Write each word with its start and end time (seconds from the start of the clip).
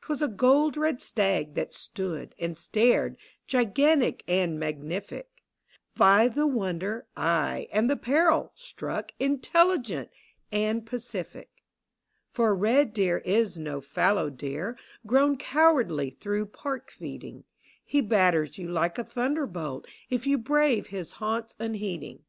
'Twas 0.00 0.22
a 0.22 0.28
gold 0.28 0.78
red 0.78 0.98
stag 0.98 1.52
that 1.52 1.74
stood 1.74 2.34
and 2.38 2.56
stared, 2.56 3.18
Gigantic 3.46 4.24
and 4.26 4.58
magnific, 4.58 5.24
By 5.94 6.26
the 6.28 6.46
wonder— 6.46 7.06
ay, 7.38 7.68
and 7.70 7.90
the 7.90 7.96
peril— 7.98 8.52
struck 8.54 9.12
Intelligent 9.18 10.08
and 10.50 10.86
pacific: 10.86 11.50
DONALD. 11.52 12.28
86 12.30 12.30
For 12.32 12.48
a 12.48 12.54
red 12.54 12.94
deer 12.94 13.18
is 13.26 13.58
no 13.58 13.82
fallow 13.82 14.30
deer 14.30 14.78
Crown 15.06 15.36
cowardly 15.36 16.16
through 16.18 16.46
park 16.46 16.90
feeding; 16.90 17.44
Be 17.92 18.00
batters 18.00 18.56
you 18.56 18.68
like 18.72 18.96
a 18.96 19.04
thunderbolt 19.04 19.84
If 20.08 20.26
you 20.26 20.38
brave 20.38 20.86
his 20.86 21.12
haunts 21.20 21.54
unheeding. 21.58 22.24